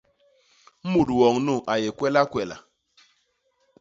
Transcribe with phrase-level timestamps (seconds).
[0.91, 2.57] Mut woñ nu a yé kwelakwela.